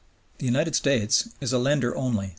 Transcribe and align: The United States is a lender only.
The 0.39 0.47
United 0.47 0.75
States 0.75 1.29
is 1.41 1.53
a 1.53 1.59
lender 1.59 1.95
only. 1.95 2.29